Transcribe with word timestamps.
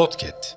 Podcast. 0.00 0.56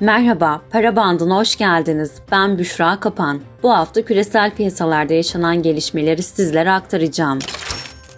Merhaba, 0.00 0.62
Para 0.70 0.96
Bandı'na 0.96 1.36
hoş 1.36 1.56
geldiniz. 1.56 2.12
Ben 2.32 2.58
Büşra 2.58 3.00
Kapan. 3.00 3.40
Bu 3.62 3.72
hafta 3.72 4.04
küresel 4.04 4.50
piyasalarda 4.50 5.14
yaşanan 5.14 5.62
gelişmeleri 5.62 6.22
sizlere 6.22 6.70
aktaracağım. 6.70 7.38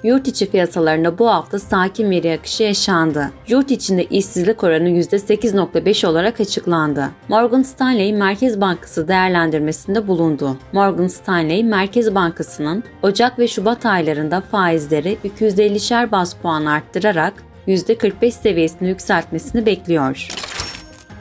Yurt 0.03 0.29
içi 0.29 0.51
piyasalarında 0.51 1.19
bu 1.19 1.29
hafta 1.29 1.59
sakin 1.59 2.11
veri 2.11 2.33
akışı 2.33 2.63
yaşandı. 2.63 3.31
Yurt 3.49 3.71
içinde 3.71 4.05
işsizlik 4.05 4.65
oranı 4.65 4.89
%8.5 4.89 6.07
olarak 6.07 6.41
açıklandı. 6.41 7.11
Morgan 7.29 7.63
Stanley 7.63 8.13
Merkez 8.13 8.61
Bankası 8.61 9.09
değerlendirmesinde 9.09 10.09
bulundu. 10.09 10.57
Morgan 10.73 11.07
Stanley 11.07 11.65
Merkez 11.65 12.15
Bankası'nın 12.15 12.85
Ocak 13.03 13.39
ve 13.39 13.49
Şubat 13.49 13.87
aylarında 13.87 14.41
faizleri 14.41 15.19
250'şer 15.25 16.13
bas 16.13 16.35
puan 16.35 16.65
arttırarak 16.65 17.35
%45 17.69 18.31
seviyesine 18.31 18.89
yükseltmesini 18.89 19.67
bekliyor. 19.67 20.29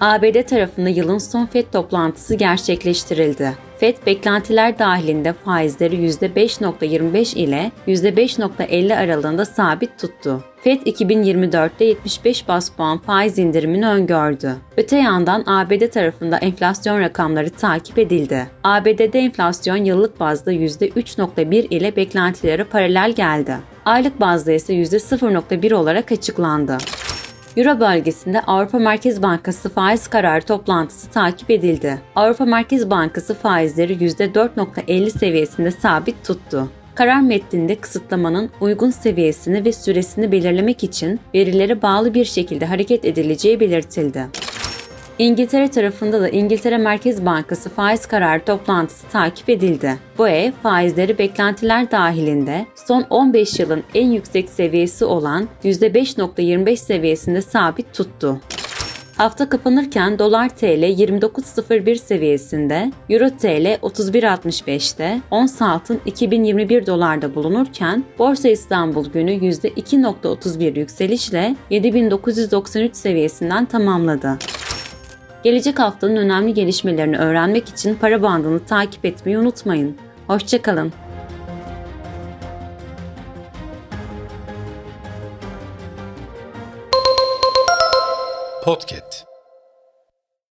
ABD 0.02 0.42
tarafında 0.44 0.90
yılın 0.90 1.18
son 1.18 1.46
FED 1.46 1.66
toplantısı 1.72 2.36
gerçekleştirildi. 2.36 3.67
FED 3.80 3.96
beklentiler 4.06 4.80
dahilinde 4.80 5.34
faizleri 5.34 5.96
%5.25 5.96 7.36
ile 7.36 7.72
%5.50 7.88 8.96
aralığında 8.96 9.46
sabit 9.46 10.00
tuttu. 10.00 10.44
FED 10.62 10.82
2024'te 10.82 11.86
75 11.86 12.48
bas 12.48 12.70
puan 12.70 12.98
faiz 12.98 13.40
indirimini 13.40 13.88
öngördü. 13.88 14.56
Öte 14.78 14.98
yandan 14.98 15.44
ABD 15.48 15.88
tarafında 15.88 16.38
enflasyon 16.38 17.00
rakamları 17.00 17.50
takip 17.50 18.00
edildi. 18.00 18.48
ABD'de 18.64 19.20
enflasyon 19.20 19.78
yıllık 19.78 20.20
bazda 20.20 20.54
%3.1 20.54 21.54
ile 21.54 21.96
beklentilere 21.96 22.64
paralel 22.64 23.12
geldi. 23.12 23.56
Aylık 23.86 24.20
bazda 24.20 24.52
ise 24.52 24.74
%0.1 24.74 25.74
olarak 25.74 26.12
açıklandı. 26.12 26.78
Euro 27.58 27.80
bölgesinde 27.80 28.42
Avrupa 28.42 28.80
Merkez 28.80 29.24
Bankası 29.24 29.70
faiz 29.70 30.08
kararı 30.08 30.46
toplantısı 30.46 31.10
takip 31.10 31.50
edildi. 31.50 32.02
Avrupa 32.16 32.46
Merkez 32.46 32.90
Bankası 32.90 33.34
faizleri 33.34 33.94
%4.50 33.94 35.10
seviyesinde 35.10 35.72
sabit 35.72 36.26
tuttu. 36.26 36.70
Karar 36.96 37.22
metninde 37.22 37.76
kısıtlamanın 37.76 38.50
uygun 38.62 38.90
seviyesini 38.90 39.66
ve 39.66 39.74
süresini 39.74 40.32
belirlemek 40.32 40.84
için 40.84 41.20
verilere 41.36 41.82
bağlı 41.82 42.14
bir 42.14 42.26
şekilde 42.26 42.66
hareket 42.66 43.06
edileceği 43.06 43.60
belirtildi. 43.60 44.28
İngiltere 45.20 45.68
tarafında 45.68 46.22
da 46.22 46.30
İngiltere 46.30 46.78
Merkez 46.78 47.26
Bankası 47.26 47.70
faiz 47.70 48.06
kararı 48.06 48.46
toplantısı 48.46 49.08
takip 49.08 49.50
edildi. 49.50 49.98
BOE 50.18 50.54
faizleri 50.64 51.18
beklentiler 51.18 51.92
dahilinde 51.92 52.66
son 52.88 53.06
15 53.10 53.60
yılın 53.60 53.84
en 53.94 54.12
yüksek 54.12 54.50
seviyesi 54.50 55.06
olan 55.06 55.48
%5.25 55.64 56.76
seviyesinde 56.76 57.42
sabit 57.42 57.94
tuttu. 57.94 58.42
Hafta 59.18 59.50
kapanırken 59.50 60.20
dolar 60.20 60.50
TL 60.50 60.84
29.01 60.84 61.96
seviyesinde, 61.96 62.92
euro 63.10 63.30
TL 63.30 63.76
31.65'te, 63.76 65.22
ons 65.32 65.62
altın 65.62 66.02
2021 66.06 66.86
dolarda 66.86 67.36
bulunurken 67.36 68.04
Borsa 68.20 68.50
İstanbul 68.50 69.10
günü 69.10 69.32
%2.31 69.32 70.80
yükselişle 70.80 71.56
7993 71.70 72.96
seviyesinden 72.96 73.66
tamamladı. 73.66 74.38
Gelecek 75.44 75.80
haftanın 75.80 76.16
önemli 76.16 76.54
gelişmelerini 76.54 77.18
öğrenmek 77.18 77.70
için 77.70 77.96
para 77.96 78.22
bandını 78.22 78.66
takip 78.66 79.06
etmeyi 79.06 79.38
unutmayın. 79.38 79.98
Hoşçakalın. 80.28 80.94
Podcast. 88.64 89.27